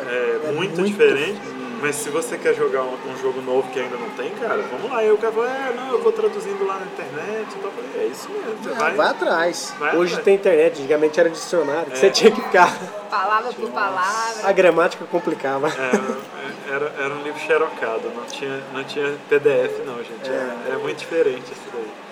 [0.06, 1.40] é É muito, muito- diferente,
[1.80, 4.90] mas se você quer jogar um, um jogo novo que ainda não tem, cara, vamos
[4.90, 5.02] lá.
[5.04, 8.06] E o cara falou, é, não, eu vou traduzindo lá na internet, então eu falei,
[8.06, 9.74] é isso mesmo, Ah, vai, vai atrás.
[9.78, 10.24] vai Hoje atrás.
[10.24, 11.96] tem internet, antigamente era dicionário, que É.
[11.96, 12.70] você tinha que ficar.
[13.10, 14.48] Palavra por palavra.
[14.48, 15.68] A gramática complicava.
[15.68, 20.28] É, era, era um livro xerocado, não tinha, não tinha PDF não, gente.
[20.28, 22.03] É, é muito diferente isso daí.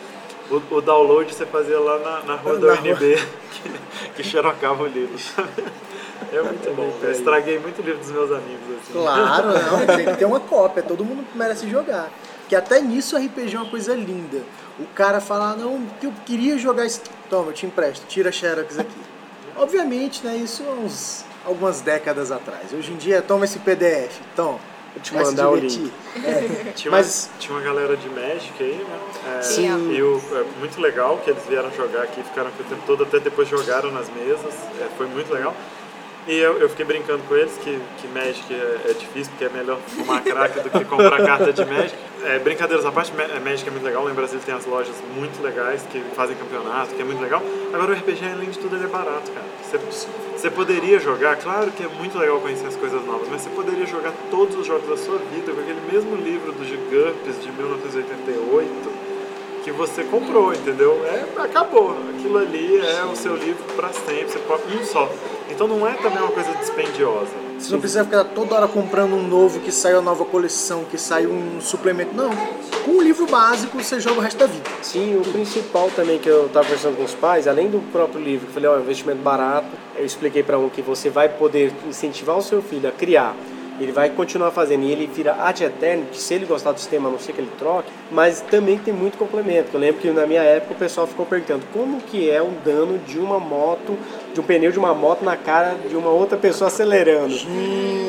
[0.50, 3.16] O, o download você fazia lá na, na rua da Na UNB,
[3.52, 5.14] que, que xerocava o livro.
[6.32, 6.92] É muito bom.
[7.02, 8.76] Eu estraguei muito o livro dos meus amigos.
[8.80, 8.92] Assim.
[8.92, 12.10] Claro, não, tem que ter uma cópia, todo mundo merece jogar.
[12.48, 14.42] Que até nisso o RPG é uma coisa linda.
[14.78, 17.02] O cara fala, não, que eu queria jogar isso.
[17.28, 18.96] Toma, eu te empresto, tira a Xerox aqui.
[19.56, 22.72] Obviamente, né, isso há uns, algumas décadas atrás.
[22.72, 24.58] Hoje em dia, toma esse PDF, toma.
[24.94, 25.90] Vou te mandar o link.
[26.24, 26.72] É.
[26.74, 29.36] Tinha, Mas- uma, tinha uma galera de Magic aí, né?
[29.38, 29.90] É, Sim.
[29.92, 33.02] E o, é muito legal que eles vieram jogar aqui, ficaram aqui o tempo todo,
[33.04, 35.54] até depois jogaram nas mesas, é, foi muito legal.
[36.28, 39.48] E eu, eu fiquei brincando com eles que, que Magic é, é difícil, porque é
[39.48, 41.96] melhor fumar crack do que comprar carta de Magic.
[42.24, 44.64] É, brincadeiras à parte, Ma- é, Magic é muito legal, lá em Brasília tem as
[44.64, 47.42] lojas muito legais que fazem campeonato, que é muito legal.
[47.72, 49.46] Agora o RPG, além de tudo, ele é barato, cara.
[49.64, 49.78] Você,
[50.42, 53.86] você poderia jogar, claro que é muito legal conhecer as coisas novas, mas você poderia
[53.86, 59.01] jogar todos os jogos da sua vida com aquele mesmo livro do GURPS de 1988
[59.62, 61.00] que você comprou, entendeu?
[61.06, 61.96] É, acabou.
[62.14, 65.08] Aquilo ali é o seu livro para sempre, você pode um só.
[65.50, 67.30] Então não é também uma coisa dispendiosa.
[67.58, 70.98] Você não precisa ficar toda hora comprando um novo que saiu a nova coleção, que
[70.98, 72.14] saiu um suplemento.
[72.14, 72.30] Não.
[72.84, 74.68] Com um livro básico você joga o resto da vida.
[74.82, 78.46] Sim, o principal também que eu estava conversando com os pais, além do próprio livro,
[78.46, 81.28] que eu falei, ó, é um investimento barato, eu expliquei para um que você vai
[81.28, 83.36] poder incentivar o seu filho a criar
[83.80, 87.08] Ele vai continuar fazendo e ele vira ad eterno, que se ele gostar do sistema,
[87.08, 89.68] a não ser que ele troque, mas também tem muito complemento.
[89.72, 92.98] Eu lembro que na minha época o pessoal ficou perguntando como que é um dano
[92.98, 93.96] de uma moto,
[94.32, 97.34] de um pneu de uma moto na cara de uma outra pessoa acelerando.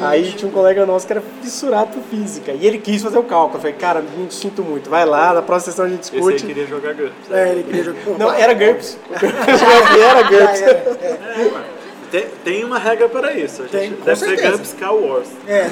[0.01, 3.23] Aí tinha um colega nosso que era fissurado por física e ele quis fazer o
[3.23, 3.55] cálculo.
[3.57, 6.21] Eu falei, cara, me sinto muito, vai lá, na próxima sessão a gente Esse aí
[6.21, 6.45] discute.
[6.45, 7.31] queria jogar GURPS.
[7.31, 8.01] É, ele queria jogar.
[8.19, 8.97] Não, era GURPS.
[9.13, 11.63] O GURPS era GURPS.
[12.13, 13.63] Tem, tem uma regra para isso.
[13.63, 14.51] A gente Tem, deve ser certeza.
[14.51, 15.27] GURPS Cow Wars.
[15.47, 15.63] É,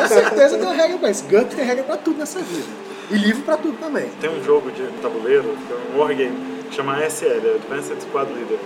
[0.00, 1.24] com certeza tem uma regra pra isso.
[1.24, 2.66] GURPS tem regra pra tudo nessa vida.
[3.10, 4.08] E livro pra tudo também.
[4.18, 8.58] Tem um jogo de tabuleiro, é um wargame, que chama ASL, Advanced Squad Leader.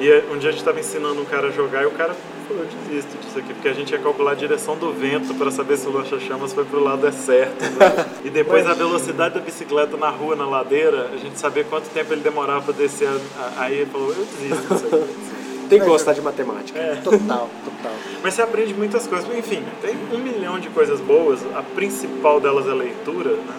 [0.00, 2.16] E eh, um dia a gente estava ensinando um cara a jogar e o cara
[2.48, 5.52] falou, eu desisto disso aqui, porque a gente ia calcular a direção do vento para
[5.52, 7.62] saber se o lança-chamas foi pro lado é certo.
[7.62, 8.06] né?
[8.24, 12.12] E depois a velocidade da bicicleta na rua, na ladeira, a gente sabia quanto tempo
[12.12, 13.08] ele demorava para descer.
[13.56, 15.41] Aí ele falou, eu desisto disso aqui.
[15.72, 16.78] Tem que gostar de matemática.
[17.02, 17.92] Total, total.
[18.22, 19.26] Mas você aprende muitas coisas.
[19.36, 21.40] Enfim, tem um milhão de coisas boas.
[21.54, 23.30] A principal delas é a leitura.
[23.30, 23.54] Né?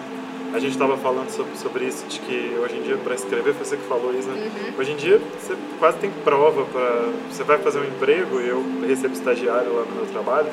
[0.54, 3.64] A gente estava falando sobre, sobre isso, de que hoje em dia, para escrever, foi
[3.64, 4.48] você que falou isso, né?
[4.78, 7.08] Hoje em dia, você quase tem prova para.
[7.28, 10.46] Você vai fazer um emprego, e eu recebo estagiário lá no meu trabalho,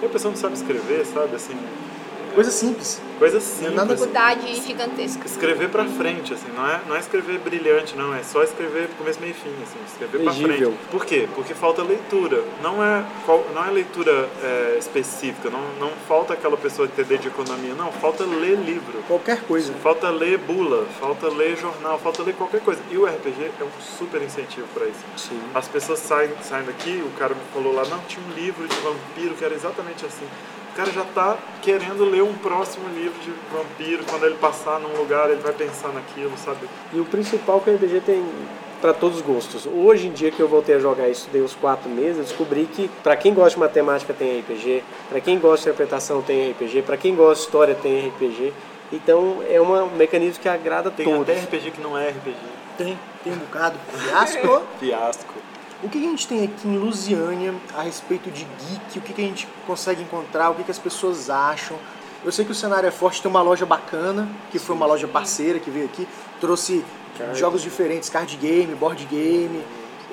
[0.00, 1.36] e a pessoa não sabe escrever, sabe?
[1.36, 1.54] Assim,
[2.34, 3.00] Coisa simples.
[3.18, 3.74] coisa simples.
[3.74, 5.26] nada- Dificuldade gigantesca.
[5.26, 9.20] Escrever pra frente, assim, não é, não é escrever brilhante, não, é só escrever começo,
[9.20, 10.72] meio e fim, assim, escrever pra Legível.
[10.72, 10.78] frente.
[10.90, 11.28] Por quê?
[11.34, 12.42] Porque falta leitura.
[12.62, 13.04] Não é,
[13.54, 18.24] não é leitura é, específica, não, não falta aquela pessoa entender de economia, não, falta
[18.24, 19.02] ler livro.
[19.06, 19.72] Qualquer coisa.
[19.82, 22.80] Falta ler bula, falta ler jornal, falta ler qualquer coisa.
[22.90, 23.68] E o RPG é um
[23.98, 25.00] super incentivo para isso.
[25.16, 25.40] Sim.
[25.54, 28.76] As pessoas saem, saem daqui, o cara me falou lá, não, tinha um livro de
[28.76, 30.26] vampiro que era exatamente assim.
[30.72, 34.96] O cara já tá querendo ler um próximo livro de vampiro, quando ele passar num
[34.96, 36.66] lugar, ele vai pensar naquilo, sabe?
[36.92, 38.24] E o principal que o RPG tem
[38.80, 39.66] para todos os gostos.
[39.66, 42.64] Hoje em dia que eu voltei a jogar e estudei uns quatro meses, eu descobri
[42.72, 46.82] que para quem gosta de matemática tem RPG, para quem gosta de interpretação tem RPG,
[46.82, 48.52] para quem gosta de história tem RPG.
[48.90, 51.22] Então é uma- um mecanismo que agrada a Tem todos.
[51.22, 52.34] até RPG que não é RPG.
[52.78, 53.78] Tem, tem um bocado.
[53.94, 54.62] Fiasco.
[54.80, 55.34] Fiasco.
[55.82, 58.98] O que a gente tem aqui em Lusiânia a respeito de geek?
[58.98, 60.50] O que a gente consegue encontrar?
[60.50, 61.76] O que as pessoas acham?
[62.24, 65.08] Eu sei que o cenário é forte, tem uma loja bacana, que foi uma loja
[65.08, 66.06] parceira que veio aqui,
[66.40, 66.84] trouxe
[67.34, 69.60] jogos diferentes, card game, board game.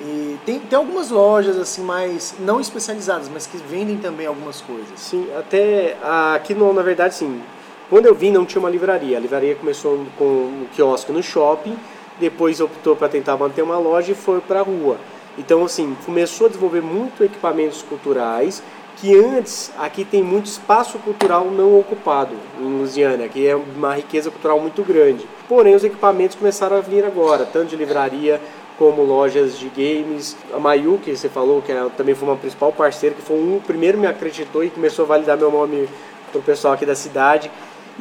[0.00, 4.98] E tem, tem algumas lojas assim mais não especializadas, mas que vendem também algumas coisas.
[4.98, 5.96] Sim, até
[6.34, 7.40] aqui no, na verdade sim.
[7.88, 9.16] Quando eu vim não tinha uma livraria.
[9.16, 11.78] A livraria começou com um quiosque no shopping,
[12.18, 14.98] depois optou para tentar manter uma loja e foi para a rua.
[15.40, 18.62] Então assim, começou a desenvolver muito equipamentos culturais
[18.98, 24.30] que antes aqui tem muito espaço cultural não ocupado em Lusiana, que é uma riqueza
[24.30, 25.26] cultural muito grande.
[25.48, 28.38] Porém, os equipamentos começaram a vir agora, tanto de livraria
[28.78, 30.36] como lojas de games.
[30.52, 33.60] A Mayu, que você falou, que também foi uma principal parceira, que foi um o
[33.60, 35.88] primeiro me acreditou e começou a validar meu nome
[36.30, 37.50] pro pessoal aqui da cidade.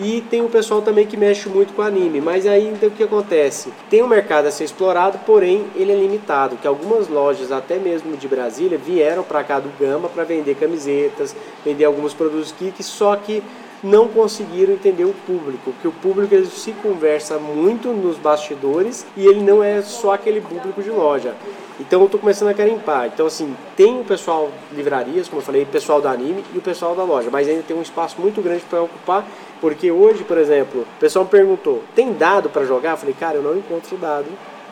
[0.02, 3.04] E tem o pessoal também que mexe muito com anime, mas aí então, o que
[3.04, 3.70] acontece?
[3.90, 8.16] Tem um mercado a ser explorado, porém ele é limitado, que algumas lojas, até mesmo
[8.16, 11.36] de Brasília, vieram para cá do Gama para vender camisetas,
[11.66, 13.44] vender alguns produtos geek, só que
[13.84, 19.26] não conseguiram entender o público, que o público ele se conversa muito nos bastidores e
[19.26, 21.36] ele não é só aquele público de loja.
[21.80, 23.08] Então eu estou começando a carimpar.
[23.08, 26.58] Então assim, tem o pessoal de livrarias, como eu falei, o pessoal do anime e
[26.58, 29.26] o pessoal da loja, mas ainda tem um espaço muito grande para ocupar,
[29.62, 32.92] porque hoje, por exemplo, o pessoal me perguntou, tem dado para jogar?
[32.92, 34.28] Eu falei, cara, eu não encontro dado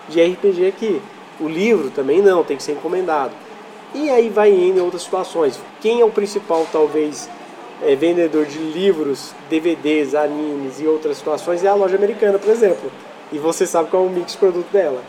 [0.10, 1.02] de RPG aqui.
[1.39, 3.32] O livro também não, tem que ser encomendado.
[3.93, 5.60] E aí vai indo em outras situações.
[5.82, 7.30] Quem é o principal, talvez,
[7.82, 12.91] é, vendedor de livros, DVDs, animes e outras situações é a loja americana, por exemplo.
[13.32, 15.02] E você sabe qual é o mix produto dela.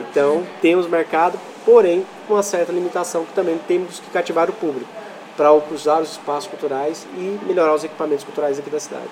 [0.00, 4.90] Então, temos mercado, porém, com uma certa limitação que também temos que cativar o público
[5.36, 9.10] para usar os espaços culturais e melhorar os equipamentos culturais aqui da cidade.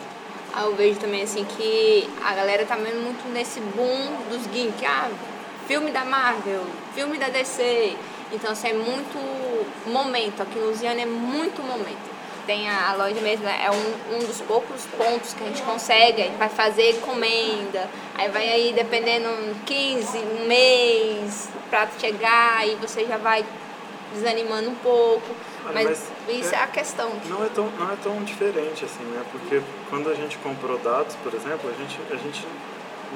[0.55, 4.85] Ah, eu vejo também assim que a galera tá muito nesse boom dos geek.
[4.85, 5.09] Ah,
[5.67, 6.63] filme da Marvel,
[6.95, 7.97] filme da DC.
[8.31, 9.19] Então assim, é muito
[9.87, 10.43] momento.
[10.43, 12.12] Aqui em Lusiana é muito momento.
[12.47, 13.65] Tem a, a loja mesmo, né?
[13.65, 17.89] é um, um dos poucos pontos que a gente consegue, a gente vai fazer encomenda,
[18.17, 19.29] aí vai aí dependendo
[19.65, 23.45] 15, um mês pra chegar, e você já vai
[24.13, 25.27] desanimando um pouco.
[25.65, 27.13] Mas, mas isso é, é- a questão.
[27.27, 29.23] Não é, tão, não é tão diferente assim, né?
[29.31, 32.45] Porque quando a gente comprou dados, por exemplo, a gente, a gente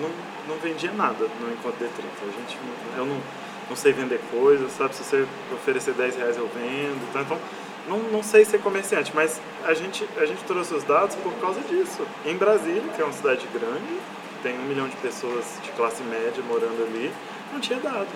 [0.00, 0.10] não,
[0.48, 2.22] não vendia nada no Encontro D30.
[2.22, 2.58] A gente,
[2.96, 3.20] eu não,
[3.68, 4.94] não sei vender coisas, sabe?
[4.94, 7.04] Se você oferecer 10 reais eu vendo.
[7.10, 7.38] Então, então
[7.88, 11.60] não, não sei ser comerciante, mas a gente, a gente trouxe os dados por causa
[11.62, 12.06] disso.
[12.24, 14.00] Em Brasília, que é uma cidade grande,
[14.42, 17.12] tem um milhão de pessoas de classe média morando ali,
[17.52, 18.08] não tinha dado.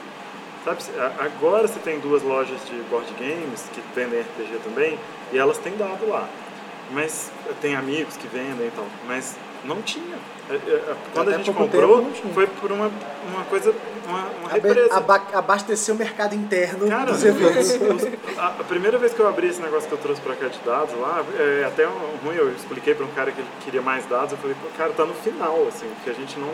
[0.65, 0.83] Sabe,
[1.19, 4.99] agora você tem duas lojas de board games que vendem RPG também
[5.33, 6.29] e elas têm dado lá.
[6.93, 7.31] mas
[7.63, 10.17] tem amigos que vendem e tal, mas não tinha.
[10.49, 12.91] É, é, Quando Até a gente comprou, tempo foi por uma,
[13.33, 13.73] uma coisa,
[14.09, 14.93] uma, uma represa.
[14.95, 17.71] aba- abastecer o mercado interno Cara, dos eventos.
[17.79, 20.59] os- a, primeira vez que eu abri esse negócio que eu trouxe pra cá de
[20.61, 24.33] dados lá, é até ruim, eu expliquei pra um cara que ele queria mais dados,
[24.33, 26.51] eu falei, cara, tá no final, assim, porque a gente não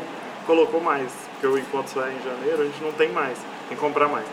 [0.47, 3.39] colocou mais, porque o encontro só é em janeiro, a gente não tem mais,
[3.69, 4.27] tem que comprar mais.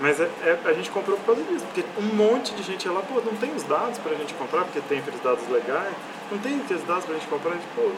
[0.00, 2.92] Mas é, é- a gente comprou por causa disso, porque um monte de gente ia
[2.92, 5.92] lá, pô, não tem os dados pra gente comprar, porque tem aqueles dados legais,
[6.32, 7.90] não tem aqueles dados pra gente comprar, a gente, pô,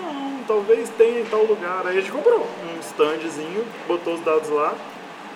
[0.00, 1.86] não, talvez tenha em tal lugar.
[1.86, 4.74] Aí a gente comprou um standzinho, botou os dados lá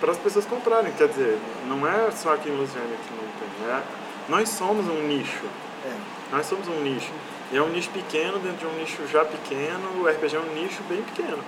[0.00, 0.92] para as pessoas comprarem.
[0.92, 3.82] Quer dizer, não é só aqui em Lusiana que não tem, é,
[4.28, 5.44] nós somos um nicho.
[5.84, 5.92] É.
[6.32, 7.12] Nós somos um nicho.
[7.52, 10.54] E é um nicho pequeno dentro de um nicho já pequeno, o RPG é um
[10.54, 11.38] nicho bem pequeno.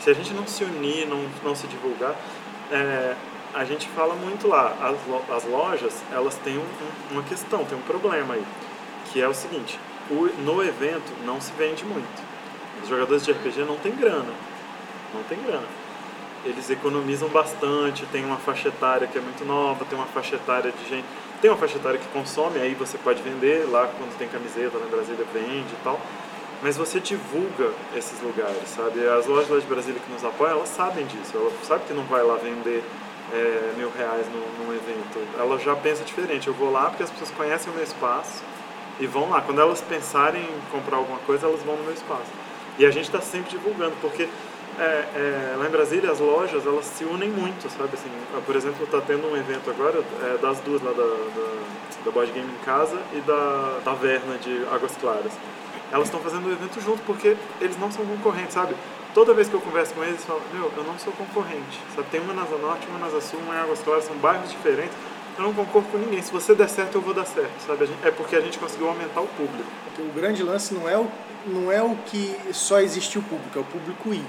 [0.00, 2.16] Se a gente não se unir, não, não se divulgar,
[2.72, 3.14] é,
[3.54, 7.64] a gente fala muito lá, as, lo- as lojas, elas têm um- um- uma questão,
[7.64, 8.44] tem um problema aí,
[9.12, 9.78] que é o seguinte,
[10.10, 12.22] o- no evento não se vende muito.
[12.82, 14.32] Os jogadores de RPG não têm grana,
[15.14, 15.66] não tem grana.
[16.44, 20.70] Eles economizam bastante, tem uma faixa etária que é muito nova, tem uma faixa etária
[20.72, 21.06] de gente.
[21.40, 24.86] Tem uma faixa etária que consome, aí você pode vender lá quando tem camiseta na
[24.86, 25.98] Brasília, vende e tal.
[26.62, 29.06] Mas você divulga esses lugares, sabe?
[29.08, 31.32] As lojas lá de Brasília que nos apoiam, elas sabem disso.
[31.34, 32.82] Ela sabe que não vai lá vender
[33.34, 35.18] é, mil reais num, num evento.
[35.38, 36.46] Ela já pensa diferente.
[36.46, 38.42] Eu vou lá porque as pessoas conhecem o meu espaço
[39.00, 39.40] e vão lá.
[39.40, 42.30] Quando elas pensarem em comprar alguma coisa, elas vão no meu espaço.
[42.78, 44.28] E a gente está sempre divulgando, porque
[44.78, 47.90] é, é, lá em Brasília as lojas elas se unem muito, sabe?
[47.94, 48.10] Assim,
[48.44, 52.32] por exemplo, está tendo um evento agora é, das duas lá da, da, da Board
[52.32, 55.32] Game em Casa e da, da Verna de Águas Claras.
[55.92, 58.74] Elas estão fazendo o evento junto porque eles não são concorrentes, sabe?
[59.14, 62.08] Toda vez que eu converso com eles, eles falam: Meu, eu não sou concorrente, sabe?
[62.10, 64.50] Tem uma na Asa Norte, uma na Asa Sul, uma em Águas Claras, são bairros
[64.50, 64.92] diferentes.
[65.38, 66.20] Eu não concordo com ninguém.
[66.20, 67.88] Se você der certo, eu vou dar certo, sabe?
[68.04, 69.68] A É porque a gente conseguiu aumentar o público.
[69.98, 71.08] O grande lance não é o,
[71.46, 74.24] não é o que só existe o público, é o público ir.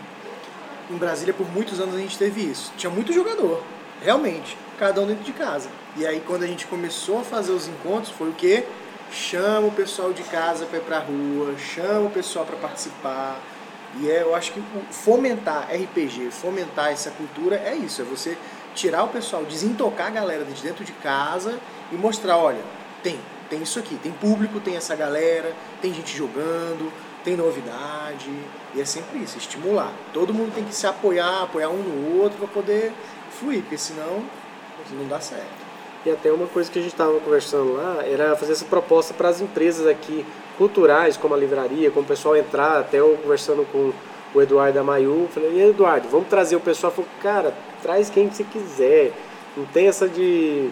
[0.92, 2.72] Em Brasília, por muitos anos, a gente teve isso.
[2.78, 3.64] Tinha muito jogador,
[4.04, 5.70] realmente, cada um dentro de casa.
[5.98, 8.66] E aí, quando a gente começou a fazer os encontros, foi o quê?
[9.12, 13.40] Chama o pessoal de casa para ir pra rua, chama o pessoal para participar.
[14.02, 18.38] E é, eu acho que fomentar RPG, fomentar essa cultura é isso, é você
[18.74, 21.58] tirar o pessoal, desintocar a galera de dentro de casa
[21.92, 22.62] e mostrar, olha,
[23.02, 26.92] tem, tem isso aqui, tem público, tem essa galera, tem gente jogando,
[27.24, 28.30] tem novidade,
[28.74, 29.92] e é sempre isso, estimular.
[30.14, 32.92] Todo mundo tem que se apoiar, apoiar um no outro para poder
[33.32, 34.24] fluir, porque senão
[34.92, 35.65] não dá certo.
[36.06, 39.28] E até uma coisa que a gente estava conversando lá era fazer essa proposta para
[39.28, 40.24] as empresas aqui
[40.56, 42.80] culturais, como a livraria, como o pessoal entrar.
[42.80, 43.92] Até eu conversando com
[44.34, 46.94] o Eduardo da Mayu, falei, e Eduardo, vamos trazer o pessoal?
[46.94, 49.14] Falei, cara, traz quem você quiser.
[49.58, 50.70] Não tem essa de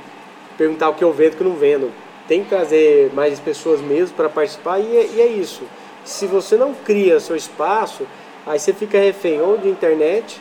[0.55, 1.91] perguntar o que eu vendo o que eu não vendo.
[2.27, 5.63] Tem que trazer mais pessoas mesmo para participar e é, e é isso.
[6.05, 8.05] Se você não cria seu espaço,
[8.45, 10.39] aí você fica refém ou de internet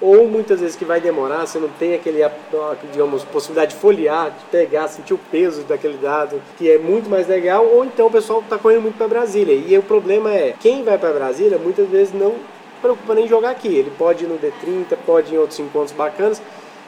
[0.00, 2.22] ou muitas vezes que vai demorar, você não tem aquele,
[2.92, 7.26] digamos, possibilidade de folhear, de pegar, sentir o peso daquele dado, que é muito mais
[7.26, 9.54] legal, ou então o pessoal está correndo muito para Brasília.
[9.54, 12.34] E o problema é, quem vai para Brasília muitas vezes não
[12.82, 13.68] preocupa nem em jogar aqui.
[13.68, 16.42] Ele pode ir no D30, pode ir em outros encontros bacanas.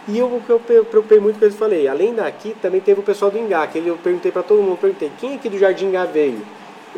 [0.07, 3.01] E eu, o que eu pe- preocupei muito que eu falei, além daqui, também teve
[3.01, 5.87] o pessoal do Ingá, que eu perguntei para todo mundo, perguntei, quem aqui do Jardim
[5.87, 6.40] Ingá veio?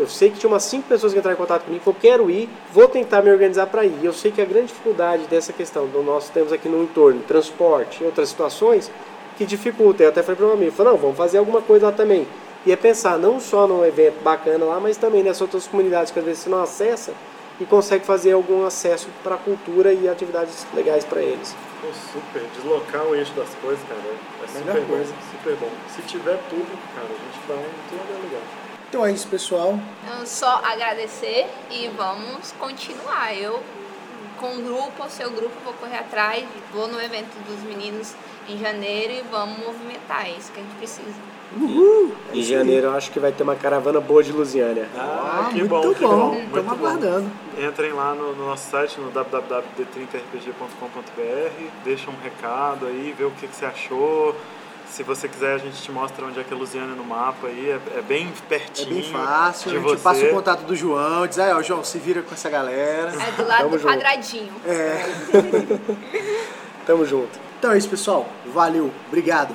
[0.00, 2.48] Eu sei que tinha umas cinco pessoas que entraram em contato comigo, falaram, quero ir,
[2.72, 3.98] vou tentar me organizar para ir.
[4.00, 7.20] E eu sei que a grande dificuldade dessa questão do nós temos aqui no entorno,
[7.20, 8.90] transporte e outras situações,
[9.36, 10.02] que dificulta.
[10.02, 12.26] Eu até falei para um amigo, falei, não, vamos fazer alguma coisa lá também.
[12.64, 16.18] E é pensar não só num evento bacana lá, mas também nessas outras comunidades que
[16.18, 17.12] às vezes você não acessa
[17.60, 21.54] e consegue fazer algum acesso para a cultura e atividades legais para eles.
[21.82, 25.14] Pô, super, deslocar o eixo das coisas, cara, é super Melhor bom, coisa.
[25.30, 25.70] super bom.
[25.94, 28.69] Se tiver público, cara, a gente vai em todo é legal.
[28.90, 29.78] Então é isso, pessoal.
[30.04, 33.32] Então, só agradecer e vamos continuar.
[33.32, 33.62] Eu,
[34.36, 38.12] com o grupo, o seu grupo, vou correr atrás, vou no evento dos meninos
[38.48, 40.26] em janeiro e vamos movimentar.
[40.26, 41.14] É isso que a gente precisa.
[42.32, 44.88] Em janeiro eu acho que vai ter uma caravana boa de Lusiânia.
[44.96, 46.34] Ah, que muito bom, que bom.
[46.46, 47.30] Estamos aguardando.
[47.58, 53.46] Entrem lá no, no nosso site, no www.d30rpg.com.br, deixa um recado aí, vê o que,
[53.46, 54.34] que você achou.
[54.90, 57.70] Se você quiser, a gente te mostra onde é que é Lusiana no mapa aí,
[57.70, 58.94] é, é bem É pertinho.
[58.96, 59.70] bem fácil.
[59.70, 60.02] de A gente você.
[60.02, 63.12] passa o contato do João, diz, aí, ó, João, se vira com essa galera.
[63.12, 63.94] É do lado Tamo do junto.
[63.94, 64.52] quadradinho.
[66.86, 67.38] Tamo junto.
[67.58, 68.26] Então é isso, pessoal.
[68.52, 68.90] Valeu.
[69.06, 69.54] Obrigado.